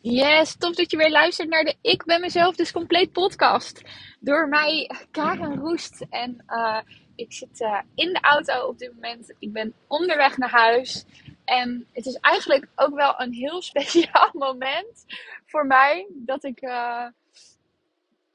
Yes, 0.00 0.56
tof 0.56 0.74
dat 0.74 0.90
je 0.90 0.96
weer 0.96 1.10
luistert 1.10 1.48
naar 1.48 1.64
de 1.64 1.76
Ik 1.80 2.04
ben 2.04 2.20
mezelf 2.20 2.56
dus 2.56 2.72
compleet 2.72 3.12
podcast. 3.12 3.82
Door 4.20 4.48
mij, 4.48 4.90
Karen 5.10 5.58
Roest. 5.58 6.06
En 6.10 6.44
uh, 6.48 6.78
ik 7.14 7.32
zit 7.32 7.60
uh, 7.60 7.80
in 7.94 8.12
de 8.12 8.20
auto 8.20 8.66
op 8.66 8.78
dit 8.78 8.94
moment. 8.94 9.34
Ik 9.38 9.52
ben 9.52 9.74
onderweg 9.86 10.36
naar 10.36 10.50
huis. 10.50 11.04
En 11.44 11.86
het 11.92 12.06
is 12.06 12.14
eigenlijk 12.14 12.66
ook 12.74 12.94
wel 12.94 13.14
een 13.20 13.32
heel 13.32 13.62
speciaal 13.72 14.30
moment 14.32 15.04
voor 15.46 15.66
mij 15.66 16.06
dat 16.12 16.44
ik 16.44 16.62
uh, 16.62 17.06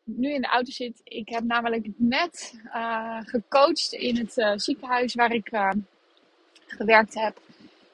nu 0.04 0.34
in 0.34 0.42
de 0.42 0.48
auto 0.48 0.72
zit. 0.72 1.02
Ik 1.04 1.30
heb 1.30 1.44
namelijk 1.44 1.88
net 1.98 2.62
gecoacht 3.26 3.94
in 3.94 4.18
het 4.18 4.62
ziekenhuis 4.62 5.14
waar 5.14 5.32
ik 5.32 5.50
gewerkt 6.68 7.14
heb. 7.14 7.40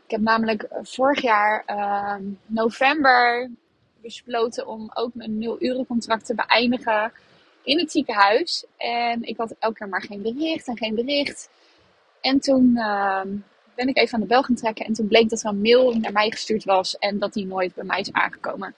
Ik 0.06 0.12
heb 0.12 0.22
namelijk 0.22 0.68
vorig 0.82 1.22
jaar 1.22 1.64
uh, 1.68 2.16
november 2.46 3.50
besloten 4.02 4.68
om 4.68 4.92
ook 4.94 5.14
mijn 5.14 5.38
nul 5.38 5.62
uren 5.62 5.86
contract 5.86 6.26
te 6.26 6.36
beëindigen 6.36 7.12
in 7.64 7.80
het 7.80 7.92
ziekenhuis. 7.92 8.66
En 8.78 9.24
ik 9.24 9.38
had 9.38 9.56
elke 9.60 9.78
keer 9.78 9.90
maar 9.90 10.02
geen 10.02 10.22
bericht 10.22 10.68
en 10.68 10.78
geen 10.78 10.96
bericht. 10.96 11.50
En 12.22 12.40
toen 12.40 12.72
uh, 12.76 13.22
ben 13.76 13.88
ik 13.88 13.98
even 13.98 14.14
aan 14.14 14.20
de 14.20 14.28
bel 14.28 14.44
gaan 14.44 14.56
trekken. 14.56 14.86
En 14.86 14.94
toen 14.94 15.08
bleek 15.08 15.30
dat 15.30 15.44
er 15.44 15.50
een 15.50 15.62
mail 15.62 15.94
naar 15.94 16.12
mij 16.12 16.32
gestuurd 16.32 16.64
was 16.64 16.98
en 16.98 17.20
dat 17.20 17.34
die 17.34 17.46
nooit 17.46 17.74
bij 17.74 17.84
mij 17.84 18.00
is 18.00 18.12
aangekomen. 18.12 18.76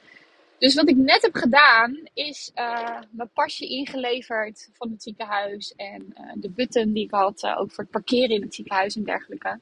Dus 0.57 0.75
wat 0.75 0.89
ik 0.89 0.95
net 0.95 1.21
heb 1.21 1.35
gedaan, 1.35 1.99
is 2.13 2.51
uh, 2.55 2.99
mijn 3.11 3.29
pasje 3.33 3.67
ingeleverd 3.67 4.69
van 4.73 4.91
het 4.91 5.03
ziekenhuis. 5.03 5.73
En 5.75 6.13
uh, 6.17 6.31
de 6.35 6.49
button 6.49 6.93
die 6.93 7.03
ik 7.03 7.11
had, 7.11 7.43
ook 7.43 7.71
voor 7.71 7.83
het 7.83 7.91
parkeren 7.91 8.35
in 8.35 8.41
het 8.41 8.55
ziekenhuis 8.55 8.95
en 8.95 9.03
dergelijke. 9.03 9.59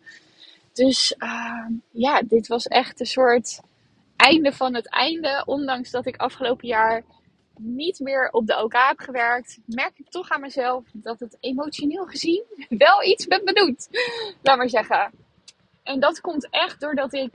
Dus 0.76 1.16
ja, 1.92 2.22
dit 2.22 2.48
was 2.48 2.66
echt 2.68 3.00
een 3.00 3.06
soort 3.06 3.62
einde 4.16 4.54
van 4.54 4.74
het 4.74 4.90
einde. 4.90 5.44
Ondanks 5.46 5.92
dat 5.92 6.06
ik 6.06 6.18
afgelopen 6.18 6.68
jaar 6.68 7.04
niet 7.58 8.00
meer 8.00 8.30
op 8.32 8.48
de 8.48 8.64
OK 8.64 8.74
heb 8.74 9.00
gewerkt, 9.00 9.60
merk 9.66 10.00
ik 10.00 10.10
toch 10.10 10.30
aan 10.30 10.42
mezelf 10.42 10.84
dat 10.94 11.20
het 11.20 11.38
emotioneel 11.40 12.06
gezien 12.06 12.44
wel 12.70 13.04
iets 13.04 13.28
met 13.28 13.44
me 13.44 13.54
doet. 13.54 13.88
Laat 14.42 14.58
maar 14.58 14.70
zeggen. 14.70 15.12
En 15.84 16.00
dat 16.00 16.22
komt 16.22 16.50
echt 16.50 16.80
doordat 16.80 17.14
ik. 17.14 17.34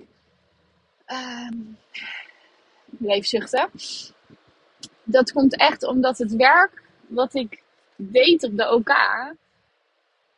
Even 3.07 3.29
zuchten. 3.29 3.71
Dat 5.03 5.33
komt 5.33 5.57
echt 5.57 5.87
omdat 5.87 6.19
het 6.19 6.37
werk 6.37 6.83
wat 7.07 7.35
ik 7.35 7.63
deed 7.97 8.45
op 8.45 8.57
de 8.57 8.73
OK. 8.73 8.95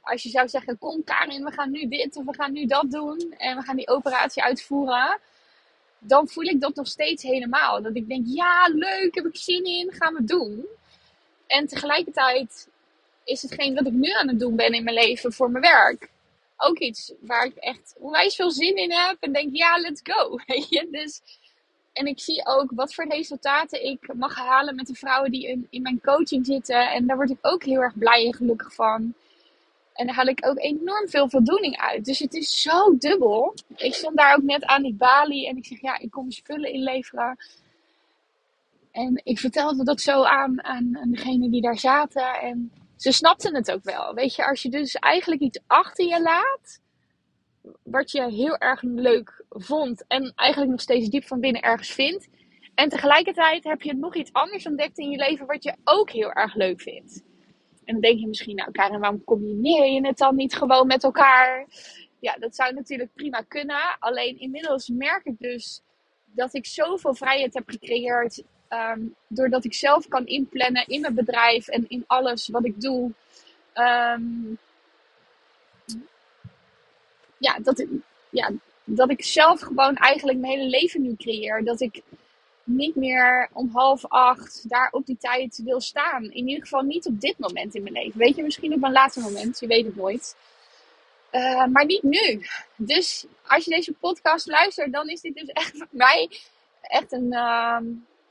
Als 0.03 0.23
je 0.23 0.29
zou 0.29 0.49
zeggen: 0.49 0.79
Kom 0.79 1.05
Karin, 1.05 1.45
we 1.45 1.53
gaan 1.53 1.71
nu 1.71 1.89
dit 1.89 2.17
of 2.17 2.25
we 2.25 2.35
gaan 2.35 2.53
nu 2.53 2.67
dat 2.67 2.91
doen. 2.91 3.35
En 3.39 3.57
we 3.57 3.63
gaan 3.63 3.77
die 3.77 3.89
operatie 3.89 4.43
uitvoeren 4.43 5.19
dan 6.05 6.29
voel 6.29 6.45
ik 6.45 6.61
dat 6.61 6.75
nog 6.75 6.87
steeds 6.87 7.23
helemaal. 7.23 7.83
Dat 7.83 7.97
ik 7.97 8.09
denk, 8.09 8.27
ja, 8.27 8.69
leuk, 8.69 9.15
heb 9.15 9.25
ik 9.25 9.37
zin 9.37 9.65
in, 9.65 9.93
gaan 9.93 10.15
we 10.15 10.25
doen. 10.25 10.67
En 11.47 11.67
tegelijkertijd 11.67 12.69
is 13.25 13.43
hetgeen 13.43 13.75
wat 13.75 13.87
ik 13.87 13.93
nu 13.93 14.11
aan 14.11 14.29
het 14.29 14.39
doen 14.39 14.57
ben 14.57 14.73
in 14.73 14.85
mijn 14.85 14.97
leven 14.97 15.33
voor 15.33 15.51
mijn 15.51 15.63
werk 15.63 16.11
ook 16.63 16.79
iets 16.79 17.13
waar 17.21 17.45
ik 17.45 17.55
echt 17.57 17.95
onwijs 17.99 18.35
veel 18.35 18.51
zin 18.51 18.77
in 18.77 18.93
heb. 18.93 19.17
En 19.21 19.33
denk, 19.33 19.57
ja, 19.57 19.77
let's 19.77 20.01
go. 20.05 20.39
Dus, 20.99 21.21
en 21.93 22.07
ik 22.07 22.21
zie 22.21 22.47
ook 22.47 22.71
wat 22.75 22.95
voor 22.95 23.07
resultaten 23.09 23.85
ik 23.85 24.15
mag 24.15 24.35
halen 24.35 24.75
met 24.75 24.87
de 24.87 24.95
vrouwen 24.95 25.31
die 25.31 25.67
in 25.71 25.83
mijn 25.83 26.01
coaching 26.01 26.47
zitten. 26.47 26.91
En 26.91 27.07
daar 27.07 27.17
word 27.17 27.31
ik 27.31 27.39
ook 27.41 27.65
heel 27.65 27.81
erg 27.81 27.99
blij 27.99 28.27
en 28.27 28.35
gelukkig 28.35 28.75
van. 28.75 29.15
En 29.93 30.07
daar 30.07 30.15
haal 30.15 30.27
ik 30.27 30.47
ook 30.47 30.59
enorm 30.59 31.09
veel 31.09 31.29
voldoening 31.29 31.77
uit. 31.77 32.05
Dus 32.05 32.19
het 32.19 32.35
is 32.35 32.63
zo 32.63 32.97
dubbel. 32.99 33.55
Ik 33.77 33.95
stond 33.95 34.17
daar 34.17 34.35
ook 34.37 34.43
net 34.43 34.65
aan 34.65 34.83
die 34.83 34.95
balie 34.95 35.49
en 35.49 35.57
ik 35.57 35.67
zeg, 35.67 35.81
ja, 35.81 35.99
ik 35.99 36.11
kom 36.11 36.31
spullen 36.31 36.73
inleveren. 36.73 37.37
En 38.91 39.21
ik 39.25 39.39
vertelde 39.39 39.85
dat 39.85 40.01
zo 40.01 40.23
aan, 40.23 40.65
aan, 40.65 40.99
aan 40.99 41.11
degene 41.11 41.51
die 41.51 41.63
daar 41.63 41.79
zaten. 41.79 42.35
En 42.41 42.73
ze 42.97 43.13
snapten 43.13 43.55
het 43.55 43.73
ook 43.73 43.85
wel. 43.85 44.15
Weet 44.15 44.35
je, 44.35 44.47
als 44.47 44.63
je 44.63 44.69
dus 44.69 44.95
eigenlijk 44.95 45.41
iets 45.41 45.61
achter 45.67 46.07
je 46.07 46.23
laat, 46.23 46.81
wat 47.83 48.11
je 48.11 48.31
heel 48.31 48.57
erg 48.57 48.83
leuk 48.83 49.45
vond 49.49 50.05
en 50.07 50.33
eigenlijk 50.35 50.71
nog 50.71 50.81
steeds 50.81 51.09
diep 51.09 51.25
van 51.25 51.41
binnen 51.41 51.63
ergens 51.63 51.91
vindt. 51.91 52.29
En 52.75 52.89
tegelijkertijd 52.89 53.65
heb 53.65 53.83
je 53.83 53.95
nog 53.95 54.15
iets 54.15 54.33
anders 54.33 54.67
ontdekt 54.67 54.99
in 54.99 55.11
je 55.11 55.17
leven 55.17 55.47
wat 55.47 55.63
je 55.63 55.75
ook 55.85 56.11
heel 56.11 56.33
erg 56.33 56.55
leuk 56.55 56.81
vindt. 56.81 57.23
En 57.85 57.93
dan 57.93 58.01
denk 58.01 58.19
je 58.19 58.27
misschien, 58.27 58.57
nou 58.57 58.71
Karen, 58.71 59.01
waarom 59.01 59.25
combineer 59.25 59.87
je 59.87 60.07
het 60.07 60.19
dan 60.19 60.37
niet 60.37 60.55
gewoon 60.55 60.87
met 60.87 61.05
elkaar? 61.05 61.67
Ja, 62.19 62.37
dat 62.39 62.55
zou 62.55 62.75
natuurlijk 62.75 63.15
prima 63.15 63.41
kunnen. 63.41 63.97
Alleen 63.99 64.39
inmiddels 64.39 64.89
merk 64.89 65.25
ik 65.25 65.39
dus 65.39 65.83
dat 66.25 66.55
ik 66.55 66.67
zoveel 66.67 67.15
vrijheid 67.15 67.55
heb 67.55 67.69
gecreëerd. 67.69 68.43
Um, 68.69 69.15
doordat 69.27 69.65
ik 69.65 69.75
zelf 69.75 70.09
kan 70.09 70.27
inplannen 70.27 70.87
in 70.87 71.01
mijn 71.01 71.15
bedrijf 71.15 71.69
en 71.69 71.85
in 71.89 72.05
alles 72.07 72.49
wat 72.49 72.65
ik 72.65 72.81
doe. 72.81 73.13
Um, 73.75 74.59
ja, 77.39 77.59
dat, 77.59 77.87
ja, 78.31 78.51
dat 78.85 79.11
ik 79.11 79.25
zelf 79.25 79.61
gewoon 79.61 79.97
eigenlijk 79.97 80.39
mijn 80.39 80.53
hele 80.53 80.69
leven 80.69 81.03
nu 81.03 81.17
creëer. 81.17 81.65
Dat 81.65 81.81
ik 81.81 82.03
niet 82.65 82.97
meer 82.97 83.49
om 83.53 83.71
half 83.73 84.07
acht 84.07 84.69
daar 84.69 84.89
op 84.91 85.07
die 85.07 85.17
tijd 85.17 85.61
wil 85.65 85.81
staan. 85.81 86.23
In 86.23 86.49
ieder 86.49 86.63
geval 86.63 86.83
niet 86.83 87.07
op 87.07 87.21
dit 87.21 87.39
moment 87.39 87.75
in 87.75 87.83
mijn 87.83 87.95
leven. 87.95 88.19
Weet 88.19 88.37
je, 88.37 88.43
misschien 88.43 88.75
op 88.75 88.83
een 88.83 88.93
later 88.93 89.23
moment. 89.23 89.61
Je 89.61 89.67
weet 89.67 89.85
het 89.85 89.97
nooit. 89.97 90.37
Uh, 91.33 91.67
maar 91.67 91.85
niet 91.85 92.03
nu. 92.03 92.47
Dus 92.77 93.27
als 93.47 93.65
je 93.65 93.71
deze 93.71 93.93
podcast 93.93 94.47
luistert, 94.47 94.93
dan 94.93 95.09
is 95.09 95.21
dit 95.21 95.35
dus 95.35 95.49
echt 95.63 95.77
voor 95.77 95.89
mij 95.91 96.31
echt 96.81 97.13
een 97.13 97.33
uh, 97.33 97.79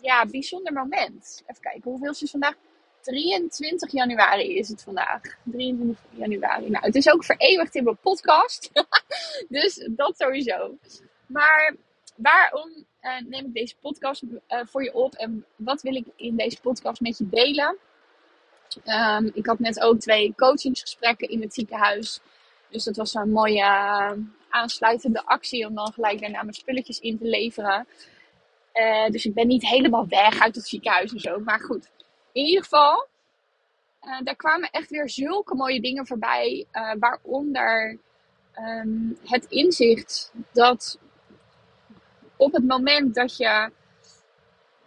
ja, 0.02 0.26
bijzonder 0.26 0.74
moment. 0.74 1.44
Even 1.48 1.62
kijken, 1.62 1.92
hoeveel 1.92 2.12
is 2.12 2.20
het 2.20 2.30
vandaag? 2.30 2.56
23 3.02 3.92
januari 3.92 4.58
is 4.58 4.70
het 4.70 4.84
vandaag. 4.84 5.22
23 5.44 6.06
januari. 6.10 6.70
Nou, 6.70 6.86
het 6.86 6.96
is 6.96 7.12
ook 7.12 7.26
vereeuwigd 7.26 7.76
in 7.76 7.84
mijn 7.84 7.98
podcast. 7.98 8.72
dus 9.50 9.88
dat 9.90 10.18
sowieso. 10.18 10.78
Maar 11.26 11.76
waarom 12.16 12.86
uh, 13.02 13.20
neem 13.28 13.46
ik 13.46 13.54
deze 13.54 13.76
podcast 13.82 14.24
uh, 14.24 14.60
voor 14.66 14.84
je 14.84 14.94
op 14.94 15.14
en 15.14 15.46
wat 15.56 15.82
wil 15.82 15.96
ik 15.96 16.06
in 16.16 16.36
deze 16.36 16.62
podcast 16.62 17.02
met 17.02 17.18
je 17.18 17.30
delen? 17.30 17.78
Um, 18.86 19.32
ik 19.34 19.46
had 19.46 19.60
net 19.60 19.82
ook 19.82 20.00
twee 20.00 20.34
coachingsgesprekken 20.36 21.30
in 21.30 21.42
het 21.42 21.54
ziekenhuis. 21.54 22.20
Dus 22.70 22.84
dat 22.84 22.96
was 22.96 23.14
een 23.14 23.32
mooie 23.32 23.64
uh, 23.64 24.12
aansluitende 24.50 25.26
actie 25.26 25.68
om 25.68 25.76
dan 25.76 25.94
gelijk 25.94 26.22
daarna 26.22 26.42
mijn 26.42 26.54
spulletjes 26.54 27.00
in 27.00 27.18
te 27.18 27.26
leveren. 27.26 27.88
dus 29.12 29.26
ik 29.26 29.34
ben 29.34 29.48
niet 29.48 29.68
helemaal 29.68 30.08
weg 30.08 30.40
uit 30.40 30.56
het 30.56 30.68
ziekenhuis 30.68 31.12
en 31.12 31.20
zo. 31.20 31.40
Maar 31.40 31.60
goed, 31.60 31.90
in 32.32 32.46
ieder 32.46 32.64
geval, 32.64 33.08
daar 34.24 34.36
kwamen 34.36 34.70
echt 34.70 34.90
weer 34.90 35.10
zulke 35.10 35.56
mooie 35.56 35.82
dingen 35.82 36.08
voorbij. 36.08 36.66
waaronder 37.00 37.98
um, 38.60 39.18
het 39.26 39.46
inzicht 39.46 40.34
dat 40.52 41.00
op 42.42 42.54
het 42.54 42.68
moment 42.68 43.16
dat 43.16 43.38
je 43.38 43.72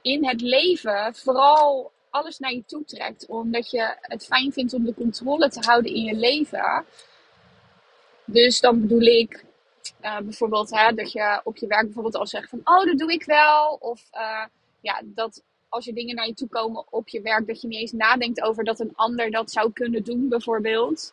in 0.02 0.26
het 0.26 0.40
leven 0.40 1.14
vooral 1.14 1.92
alles 2.10 2.38
naar 2.38 2.52
je 2.52 2.64
toe 2.64 2.84
trekt, 2.84 3.26
omdat 3.26 3.70
je 3.70 3.96
het 4.00 4.26
fijn 4.26 4.52
vindt 4.52 4.74
om 4.74 4.84
de 4.84 4.94
controle 4.94 5.48
te 5.48 5.60
houden 5.60 5.94
in 5.94 6.04
je 6.04 6.14
leven. 6.14 6.84
Dus 8.24 8.60
dan 8.60 8.80
bedoel 8.80 9.00
ik 9.00 9.44
uh, 10.02 10.18
bijvoorbeeld 10.18 10.70
hè, 10.70 10.94
dat 10.94 11.12
je 11.12 11.40
op 11.44 11.56
je 11.56 11.66
werk 11.66 11.84
bijvoorbeeld 11.84 12.16
al 12.16 12.26
zegt 12.26 12.48
van 12.48 12.60
oh 12.64 12.84
dat 12.84 12.98
doe 12.98 13.12
ik 13.12 13.24
wel. 13.24 13.76
Of 13.80 14.08
uh, 14.14 14.44
ja, 14.80 15.00
dat 15.04 15.42
als 15.68 15.84
je 15.84 15.92
dingen 15.92 16.14
naar 16.14 16.26
je 16.26 16.34
toe 16.34 16.48
komen 16.48 16.84
op 16.92 17.08
je 17.08 17.20
werk, 17.20 17.46
dat 17.46 17.60
je 17.60 17.68
niet 17.68 17.80
eens 17.80 17.92
nadenkt 17.92 18.42
over 18.42 18.64
dat 18.64 18.80
een 18.80 18.94
ander 18.94 19.30
dat 19.30 19.50
zou 19.50 19.72
kunnen 19.72 20.04
doen 20.04 20.28
bijvoorbeeld. 20.28 21.12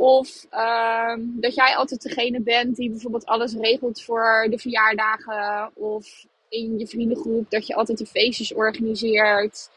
Of 0.00 0.46
uh, 0.52 1.14
dat 1.18 1.54
jij 1.54 1.76
altijd 1.76 2.02
degene 2.02 2.40
bent 2.40 2.76
die 2.76 2.90
bijvoorbeeld 2.90 3.26
alles 3.26 3.54
regelt 3.54 4.02
voor 4.02 4.46
de 4.50 4.58
verjaardagen. 4.58 5.70
Of 5.74 6.26
in 6.48 6.78
je 6.78 6.86
vriendengroep 6.86 7.50
dat 7.50 7.66
je 7.66 7.74
altijd 7.74 7.98
de 7.98 8.06
feestjes 8.06 8.54
organiseert. 8.54 9.70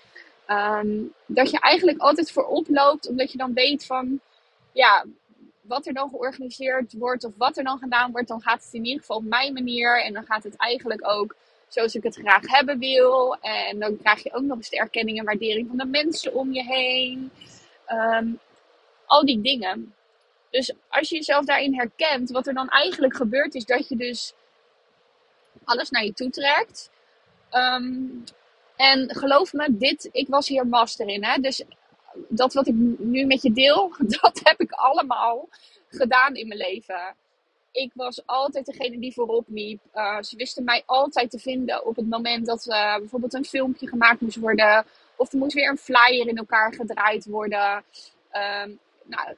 Um, 0.47 1.13
dat 1.25 1.50
je 1.50 1.59
eigenlijk 1.59 2.00
altijd 2.00 2.31
voorop 2.31 2.68
loopt, 2.69 3.07
omdat 3.07 3.31
je 3.31 3.38
dan 3.38 3.53
weet 3.53 3.86
van 3.86 4.19
ja, 4.71 5.06
wat 5.62 5.86
er 5.86 5.94
dan 5.94 6.09
georganiseerd 6.09 6.94
wordt 6.94 7.24
of 7.24 7.33
wat 7.38 7.57
er 7.57 7.63
dan 7.63 7.77
gedaan 7.77 8.12
wordt, 8.12 8.27
dan 8.27 8.42
gaat 8.42 8.63
het 8.63 8.74
in 8.74 8.86
ieder 8.86 9.00
geval 9.00 9.18
op 9.18 9.24
mijn 9.24 9.53
manier. 9.53 10.03
En 10.03 10.13
dan 10.13 10.25
gaat 10.25 10.44
het 10.44 10.56
eigenlijk 10.56 11.07
ook 11.07 11.36
zoals 11.68 11.95
ik 11.95 12.03
het 12.03 12.15
graag 12.15 12.47
hebben 12.47 12.80
wil. 12.80 13.36
En 13.42 13.80
dan 13.80 13.97
krijg 13.97 14.24
je 14.24 14.33
ook 14.33 14.44
nog 14.44 14.57
eens 14.57 14.69
de 14.69 14.77
erkenning 14.77 15.19
en 15.19 15.25
waardering 15.25 15.68
van 15.68 15.77
de 15.77 15.86
mensen 15.86 16.33
om 16.33 16.53
je 16.53 16.63
heen. 16.63 17.31
Um, 17.92 18.39
al 19.06 19.25
die 19.25 19.42
dingen. 19.42 19.94
Dus 20.53 20.73
als 20.88 21.09
je 21.09 21.15
jezelf 21.15 21.45
daarin 21.45 21.75
herkent, 21.75 22.31
wat 22.31 22.47
er 22.47 22.53
dan 22.53 22.69
eigenlijk 22.69 23.15
gebeurt, 23.15 23.55
is 23.55 23.65
dat 23.65 23.88
je 23.88 23.95
dus 23.95 24.33
alles 25.63 25.89
naar 25.89 26.03
je 26.03 26.13
toe 26.13 26.29
trekt. 26.29 26.89
Um, 27.51 28.23
en 28.75 29.15
geloof 29.15 29.53
me, 29.53 29.77
dit, 29.77 30.09
ik 30.11 30.27
was 30.27 30.47
hier 30.47 30.67
master 30.67 31.07
in. 31.07 31.23
Hè? 31.23 31.41
Dus 31.41 31.63
dat 32.27 32.53
wat 32.53 32.67
ik 32.67 32.73
nu 32.97 33.25
met 33.25 33.41
je 33.41 33.51
deel, 33.51 33.95
dat 34.21 34.39
heb 34.44 34.59
ik 34.59 34.71
allemaal 34.71 35.50
gedaan 35.89 36.35
in 36.35 36.47
mijn 36.47 36.59
leven. 36.59 37.15
ik 37.71 37.91
was 37.94 38.25
altijd 38.25 38.65
degene 38.65 38.99
die 38.99 39.13
voorop 39.13 39.45
liep. 39.47 39.81
Uh, 39.94 40.21
ze 40.21 40.35
wisten 40.35 40.63
mij 40.63 40.83
altijd 40.85 41.31
te 41.31 41.39
vinden 41.39 41.85
op 41.85 41.95
het 41.95 42.09
moment 42.09 42.45
dat 42.45 42.65
uh, 42.67 42.97
bijvoorbeeld 42.97 43.33
een 43.33 43.45
filmpje 43.45 43.88
gemaakt 43.88 44.21
moest 44.21 44.38
worden. 44.38 44.85
Of 45.15 45.31
er 45.31 45.38
moest 45.38 45.53
weer 45.53 45.69
een 45.69 45.77
flyer 45.77 46.27
in 46.27 46.38
elkaar 46.38 46.73
gedraaid 46.73 47.25
worden. 47.25 47.83
Uh, 48.33 48.65
nou, 49.03 49.35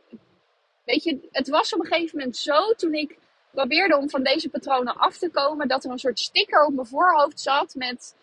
weet 0.85 1.03
je, 1.03 1.27
het 1.31 1.49
was 1.49 1.73
op 1.73 1.79
een 1.79 1.85
gegeven 1.85 2.17
moment 2.17 2.37
zo 2.37 2.73
toen 2.73 2.93
ik 2.93 3.17
probeerde 3.55 3.97
om 3.97 4.09
van 4.09 4.23
deze 4.23 4.49
patronen 4.49 4.95
af 4.95 5.17
te 5.17 5.29
komen. 5.29 5.67
Dat 5.67 5.83
er 5.83 5.91
een 5.91 5.99
soort 5.99 6.19
sticker 6.19 6.65
op 6.65 6.73
mijn 6.73 6.87
voorhoofd 6.87 7.39
zat 7.39 7.75
met... 7.75 8.15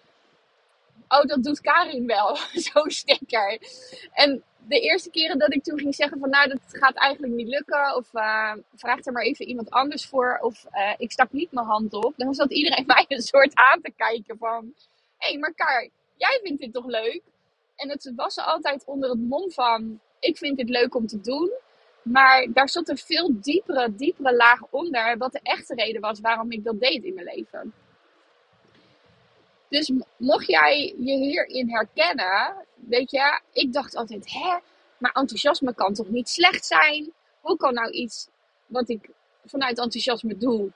Oh, 1.09 1.25
dat 1.25 1.43
doet 1.43 1.61
Karin 1.61 2.07
wel. 2.07 2.37
Zo'n 2.73 2.91
sticker. 2.91 3.59
En 4.13 4.43
de 4.67 4.81
eerste 4.81 5.11
keren 5.11 5.39
dat 5.39 5.55
ik 5.55 5.63
toen 5.63 5.79
ging 5.79 5.95
zeggen 5.95 6.19
van 6.19 6.31
nou, 6.31 6.49
dat 6.49 6.61
gaat 6.69 6.95
eigenlijk 6.95 7.35
niet 7.35 7.49
lukken. 7.49 7.97
Of 7.97 8.15
uh, 8.15 8.53
vraag 8.75 9.05
er 9.05 9.13
maar 9.13 9.23
even 9.23 9.47
iemand 9.47 9.71
anders 9.71 10.07
voor. 10.07 10.39
Of 10.41 10.67
uh, 10.73 10.93
ik 10.97 11.13
stak 11.13 11.33
niet 11.33 11.53
mijn 11.53 11.67
hand 11.67 11.95
op. 11.95 12.13
Dan 12.17 12.35
zat 12.35 12.53
iedereen 12.53 12.87
mij 12.95 13.05
een 13.09 13.23
soort 13.23 13.55
aan 13.55 13.81
te 13.81 13.93
kijken 13.97 14.39
van... 14.39 14.75
Hé, 15.19 15.31
hey, 15.31 15.39
maar 15.39 15.55
Kar, 15.55 15.89
jij 16.17 16.41
vindt 16.43 16.61
dit 16.61 16.73
toch 16.73 16.87
leuk? 16.87 17.23
En 17.77 17.89
het 17.89 18.13
was 18.17 18.39
altijd 18.39 18.85
onder 18.87 19.11
het 19.11 19.21
mom 19.21 19.51
van... 19.51 20.01
Ik 20.21 20.37
vind 20.37 20.57
dit 20.57 20.69
leuk 20.69 20.95
om 20.95 21.07
te 21.07 21.21
doen. 21.21 21.51
Maar 22.03 22.47
daar 22.53 22.69
zat 22.69 22.89
een 22.89 22.99
veel 22.99 23.41
diepere, 23.41 23.95
diepere 23.95 24.37
laag 24.37 24.61
onder. 24.71 25.19
Wat 25.19 25.33
de 25.33 25.41
echte 25.43 25.75
reden 25.75 26.01
was 26.01 26.21
waarom 26.21 26.51
ik 26.53 26.65
dat 26.65 26.81
deed 26.81 27.05
in 27.05 27.15
mijn 27.15 27.27
leven. 27.35 27.73
Dus 29.69 29.93
mocht 30.17 30.47
jij 30.47 30.95
je 30.99 31.17
hierin 31.17 31.71
herkennen, 31.71 32.55
weet 32.75 33.11
je, 33.11 33.41
ik 33.53 33.73
dacht 33.73 33.97
altijd, 33.97 34.33
hè, 34.33 34.59
maar 34.99 35.13
enthousiasme 35.13 35.75
kan 35.75 35.95
toch 35.95 36.09
niet 36.09 36.29
slecht 36.29 36.67
zijn? 36.67 37.13
Hoe 37.41 37.57
kan 37.57 37.75
nou 37.75 37.91
iets 37.91 38.29
wat 38.67 38.89
ik 38.89 39.09
vanuit 39.45 39.79
enthousiasme 39.79 40.37
doe, 40.37 40.71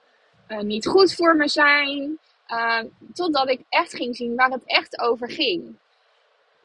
uh, 0.49 0.61
niet 0.61 0.87
goed 0.87 1.15
voor 1.15 1.37
me 1.37 1.49
zijn? 1.49 2.19
Uh, 2.49 2.81
totdat 3.13 3.51
ik 3.51 3.61
echt 3.69 3.95
ging 3.95 4.17
zien 4.17 4.37
waar 4.37 4.51
het 4.51 4.65
echt 4.65 5.01
over 5.01 5.31
ging. 5.31 5.79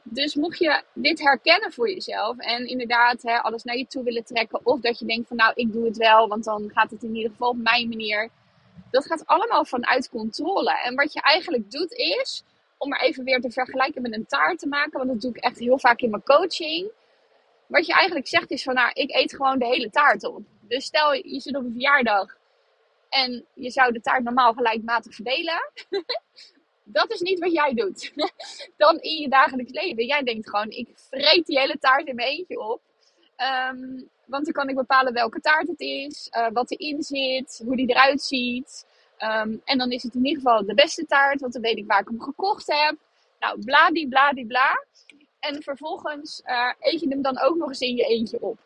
Dus 0.04 0.36
mocht 0.36 0.60
je 0.60 0.84
dit 0.94 1.20
herkennen 1.20 1.72
voor 1.72 1.90
jezelf 1.90 2.38
en 2.38 2.68
inderdaad 2.68 3.22
hè, 3.22 3.38
alles 3.38 3.64
naar 3.64 3.78
je 3.78 3.88
toe 3.88 4.04
willen 4.04 4.24
trekken, 4.24 4.66
of 4.66 4.80
dat 4.80 5.00
je 5.00 5.06
denkt 5.06 5.28
van 5.28 5.38
nou 5.38 5.52
ik 5.56 5.72
doe 5.72 5.86
het 5.86 5.98
wel, 5.98 6.28
want 6.28 6.44
dan 6.44 6.72
gaat 6.74 6.92
het 6.92 7.04
in 7.04 7.16
ieder 7.16 7.32
geval 7.32 7.50
op 7.50 7.58
mijn 7.58 7.90
manier. 7.90 8.30
Dat 8.92 9.06
gaat 9.06 9.26
allemaal 9.26 9.66
vanuit 9.66 10.10
controle. 10.10 10.82
En 10.82 10.96
wat 10.96 11.14
je 11.14 11.22
eigenlijk 11.22 11.72
doet 11.72 11.92
is, 11.94 12.44
om 12.78 12.90
maar 12.90 13.02
even 13.02 13.24
weer 13.24 13.42
te 13.42 13.52
vergelijken 13.52 14.02
met 14.02 14.14
een 14.14 14.26
taart 14.26 14.60
te 14.60 14.68
maken, 14.68 14.98
want 14.98 15.10
dat 15.10 15.22
doe 15.22 15.32
ik 15.32 15.44
echt 15.44 15.60
heel 15.60 15.80
vaak 15.80 16.00
in 16.00 16.10
mijn 16.10 16.24
coaching. 16.24 16.92
Wat 17.68 17.86
je 17.86 17.94
eigenlijk 17.94 18.28
zegt 18.28 18.52
is 18.52 18.64
van 18.64 18.74
nou 18.74 18.92
ik 18.94 19.12
eet 19.12 19.36
gewoon 19.36 19.60
de 19.60 19.66
hele 19.66 19.90
taart 19.90 20.24
op. 20.24 20.42
Dus 20.62 20.86
stel 20.86 21.14
je 21.14 21.40
zit 21.40 21.56
op 21.56 21.64
een 21.64 21.72
verjaardag 21.72 22.38
en 23.10 23.46
je 23.54 23.72
zou 23.72 23.92
de 23.92 24.02
taart 24.02 24.24
normaal 24.24 24.54
gelijkmatig 24.54 25.16
verdelen. 25.16 25.72
Dat 26.92 27.12
is 27.12 27.20
niet 27.20 27.40
wat 27.40 27.52
jij 27.52 27.74
doet. 27.74 28.12
Dan 28.78 29.00
in 29.00 29.22
je 29.22 29.30
dagelijks 29.30 29.72
leven. 29.72 30.06
Jij 30.06 30.24
denkt 30.24 30.50
gewoon, 30.50 30.70
ik 30.70 30.90
vreet 30.96 31.46
die 31.46 31.60
hele 31.60 31.78
taart 31.80 32.08
in 32.08 32.16
mijn 32.16 32.28
eentje 32.28 32.60
op. 32.60 32.82
Um, 33.72 34.10
want 34.26 34.46
dan 34.46 34.54
kan 34.54 34.70
ik 34.70 34.76
bepalen 34.76 35.14
welke 35.14 35.40
taart 35.40 35.68
het 35.68 35.80
is, 35.80 36.30
uh, 36.38 36.48
wat 36.54 36.72
erin 36.72 37.04
zit, 37.04 37.62
hoe 37.66 37.76
die 37.76 37.90
eruit 37.90 38.22
ziet. 38.22 38.86
Um, 39.20 39.62
en 39.66 39.78
dan 39.78 39.92
is 39.92 40.04
het 40.04 40.16
in 40.16 40.26
ieder 40.26 40.42
geval 40.42 40.66
de 40.66 40.74
beste 40.74 41.06
taart, 41.06 41.42
want 41.42 41.54
dan 41.54 41.62
weet 41.62 41.78
ik 41.78 41.88
waar 41.88 42.00
ik 42.00 42.08
hem 42.08 42.22
gekocht 42.22 42.68
heb. 42.68 42.96
Nou, 43.40 43.64
bladi, 43.64 44.08
bladi, 44.08 44.46
bla. 44.46 44.86
En 45.40 45.64
vervolgens 45.64 46.42
uh, 46.46 46.74
eet 46.80 47.00
je 47.00 47.08
hem 47.08 47.22
dan 47.22 47.40
ook 47.40 47.56
nog 47.56 47.68
eens 47.68 47.80
in 47.80 47.96
je 47.96 48.04
eentje 48.04 48.42
op. 48.42 48.58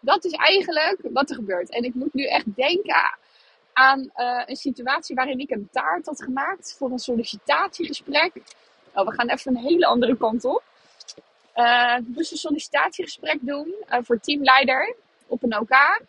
Dat 0.00 0.24
is 0.24 0.32
eigenlijk 0.32 1.00
wat 1.12 1.30
er 1.30 1.36
gebeurt. 1.36 1.70
En 1.70 1.82
ik 1.82 1.94
moet 1.94 2.14
nu 2.14 2.24
echt 2.24 2.56
denken 2.56 3.18
aan 3.72 4.10
uh, 4.16 4.42
een 4.46 4.56
situatie 4.56 5.14
waarin 5.14 5.38
ik 5.38 5.50
een 5.50 5.68
taart 5.72 6.06
had 6.06 6.22
gemaakt 6.22 6.74
voor 6.78 6.90
een 6.90 6.98
sollicitatiegesprek. 6.98 8.32
Oh, 8.94 9.06
we 9.06 9.12
gaan 9.12 9.28
even 9.28 9.56
een 9.56 9.62
hele 9.62 9.86
andere 9.86 10.16
kant 10.16 10.44
op. 10.44 10.62
Uh, 11.56 11.96
moest 12.06 12.32
een 12.32 12.36
sollicitatiegesprek 12.36 13.38
doen 13.40 13.74
uh, 13.90 13.98
voor 14.02 14.20
teamleider 14.20 14.94
op 15.26 15.42
een 15.42 15.58
OK. 15.58 16.02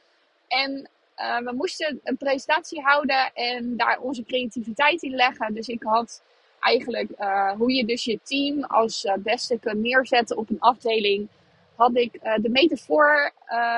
En 0.47 0.89
we 1.15 1.53
moesten 1.55 1.99
een 2.03 2.17
presentatie 2.17 2.81
houden 2.81 3.33
en 3.33 3.77
daar 3.77 3.99
onze 3.99 4.23
creativiteit 4.23 5.01
in 5.03 5.15
leggen. 5.15 5.53
Dus 5.53 5.67
ik 5.67 5.83
had 5.83 6.21
eigenlijk 6.59 7.11
hoe 7.57 7.73
je 7.73 7.85
dus 7.85 8.03
je 8.03 8.19
team 8.23 8.63
als 8.63 9.07
beste 9.19 9.59
kunt 9.59 9.81
neerzetten 9.81 10.37
op 10.37 10.49
een 10.49 10.59
afdeling. 10.59 11.27
Had 11.75 11.95
ik 11.95 12.11
de 12.21 12.49
metafoor 12.49 13.31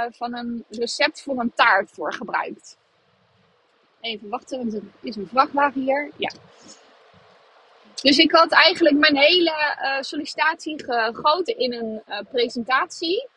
van 0.10 0.36
een 0.36 0.66
recept 0.70 1.22
voor 1.22 1.40
een 1.40 1.54
taart 1.54 1.92
voor 1.92 2.14
gebruikt. 2.14 2.78
Even 4.04 4.30
wachten, 4.30 4.58
want 4.58 4.74
er 4.74 4.82
is 5.02 5.16
een 5.16 5.28
vrachtwagen 5.28 5.82
hier. 5.82 6.12
Ja. 6.18 6.32
Dus 8.02 8.18
ik 8.18 8.32
had 8.32 8.52
eigenlijk 8.52 8.98
mijn 8.98 9.18
hele 9.18 9.78
uh, 9.82 10.02
sollicitatie 10.02 10.84
gegoten 10.84 11.58
in 11.58 11.74
een 11.74 12.02
uh, 12.10 12.20
presentatie. 12.32 13.28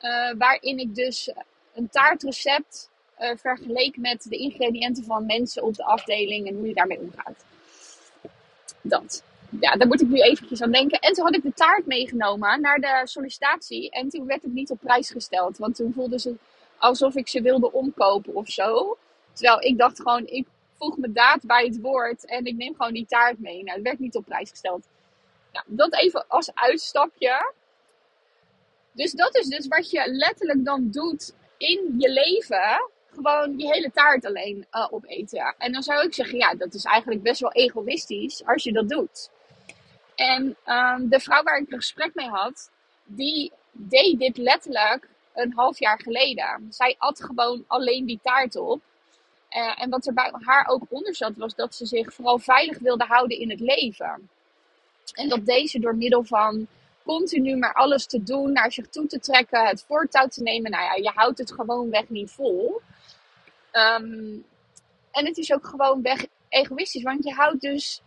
Uh, 0.00 0.30
waarin 0.38 0.78
ik 0.78 0.94
dus 0.94 1.32
een 1.74 1.88
taartrecept 1.88 2.90
vergeleek 3.18 3.96
met 3.96 4.26
de 4.28 4.36
ingrediënten 4.36 5.04
van 5.04 5.26
mensen 5.26 5.62
op 5.62 5.74
de 5.74 5.84
afdeling 5.84 6.46
en 6.46 6.54
hoe 6.54 6.68
je 6.68 6.74
daarmee 6.74 6.98
omgaat. 6.98 7.44
Dat. 8.80 9.22
Ja, 9.60 9.72
daar 9.72 9.86
moet 9.86 10.00
ik 10.00 10.08
nu 10.08 10.20
eventjes 10.20 10.62
aan 10.62 10.72
denken. 10.72 10.98
En 10.98 11.12
toen 11.12 11.24
had 11.24 11.34
ik 11.34 11.42
de 11.42 11.52
taart 11.54 11.86
meegenomen 11.86 12.60
naar 12.60 12.78
de 12.78 13.00
sollicitatie. 13.04 13.90
En 13.90 14.08
toen 14.08 14.26
werd 14.26 14.42
het 14.42 14.52
niet 14.52 14.70
op 14.70 14.78
prijs 14.80 15.10
gesteld. 15.10 15.58
Want 15.58 15.76
toen 15.76 15.92
voelde 15.92 16.18
ze 16.18 16.34
alsof 16.78 17.14
ik 17.14 17.28
ze 17.28 17.42
wilde 17.42 17.72
omkopen 17.72 18.34
of 18.34 18.48
zo. 18.48 18.96
Terwijl 19.34 19.62
ik 19.62 19.78
dacht 19.78 19.96
gewoon, 19.96 20.26
ik 20.26 20.46
voeg 20.78 20.96
mijn 20.96 21.12
daad 21.12 21.42
bij 21.42 21.64
het 21.64 21.80
woord 21.80 22.26
en 22.26 22.44
ik 22.44 22.56
neem 22.56 22.74
gewoon 22.74 22.92
die 22.92 23.06
taart 23.06 23.38
mee. 23.38 23.62
Nou, 23.62 23.76
het 23.76 23.82
werd 23.82 23.98
niet 23.98 24.16
op 24.16 24.24
prijs 24.24 24.50
gesteld. 24.50 24.86
Nou, 25.52 25.64
dat 25.68 25.94
even 25.94 26.24
als 26.28 26.54
uitstapje. 26.54 27.52
Dus 28.92 29.12
dat 29.12 29.36
is 29.36 29.46
dus 29.46 29.66
wat 29.66 29.90
je 29.90 30.02
letterlijk 30.06 30.64
dan 30.64 30.90
doet 30.90 31.34
in 31.56 31.94
je 31.98 32.10
leven. 32.10 32.90
Gewoon 33.14 33.58
je 33.58 33.66
hele 33.66 33.90
taart 33.90 34.24
alleen 34.24 34.66
uh, 34.72 34.86
opeten. 34.90 35.54
En 35.58 35.72
dan 35.72 35.82
zou 35.82 36.06
ik 36.06 36.14
zeggen, 36.14 36.38
ja, 36.38 36.54
dat 36.54 36.74
is 36.74 36.84
eigenlijk 36.84 37.22
best 37.22 37.40
wel 37.40 37.52
egoïstisch 37.52 38.44
als 38.46 38.62
je 38.62 38.72
dat 38.72 38.88
doet. 38.88 39.30
En 40.14 40.56
um, 40.66 41.08
de 41.08 41.20
vrouw 41.20 41.42
waar 41.42 41.58
ik 41.58 41.70
een 41.70 41.78
gesprek 41.78 42.14
mee 42.14 42.28
had, 42.28 42.70
die 43.04 43.52
deed 43.72 44.18
dit 44.18 44.36
letterlijk 44.36 45.08
een 45.34 45.52
half 45.52 45.78
jaar 45.78 46.00
geleden. 46.00 46.66
Zij 46.68 46.94
at 46.98 47.24
gewoon 47.24 47.64
alleen 47.66 48.06
die 48.06 48.20
taart 48.22 48.56
op. 48.56 48.82
Uh, 49.54 49.82
en 49.82 49.90
wat 49.90 50.06
er 50.06 50.14
bij 50.14 50.32
haar 50.32 50.66
ook 50.68 50.82
onder 50.88 51.14
zat, 51.14 51.36
was 51.36 51.54
dat 51.54 51.74
ze 51.74 51.86
zich 51.86 52.14
vooral 52.14 52.38
veilig 52.38 52.78
wilde 52.78 53.04
houden 53.04 53.38
in 53.38 53.50
het 53.50 53.60
leven. 53.60 54.28
En 55.12 55.28
dat 55.28 55.46
deze 55.46 55.78
door 55.78 55.96
middel 55.96 56.24
van 56.24 56.66
continu 57.04 57.56
maar 57.56 57.74
alles 57.74 58.06
te 58.06 58.22
doen, 58.22 58.52
naar 58.52 58.72
zich 58.72 58.88
toe 58.88 59.06
te 59.06 59.18
trekken, 59.18 59.66
het 59.66 59.84
voortouw 59.86 60.26
te 60.26 60.42
nemen. 60.42 60.70
Nou 60.70 60.84
ja, 60.84 60.94
je 60.94 61.12
houdt 61.14 61.38
het 61.38 61.52
gewoon 61.52 61.90
weg 61.90 62.08
niet 62.08 62.30
vol. 62.30 62.80
Um, 63.72 64.44
en 65.10 65.26
het 65.26 65.36
is 65.36 65.52
ook 65.52 65.66
gewoon 65.66 66.02
weg 66.02 66.26
egoïstisch, 66.48 67.02
want 67.02 67.24
je 67.24 67.32
houdt 67.32 67.60
dus 67.60 68.00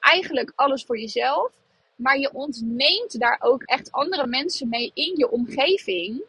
eigenlijk 0.00 0.52
alles 0.54 0.84
voor 0.84 0.98
jezelf. 0.98 1.52
Maar 1.96 2.18
je 2.18 2.32
ontneemt 2.32 3.20
daar 3.20 3.36
ook 3.40 3.62
echt 3.62 3.92
andere 3.92 4.26
mensen 4.26 4.68
mee 4.68 4.90
in 4.94 5.12
je 5.16 5.30
omgeving. 5.30 6.22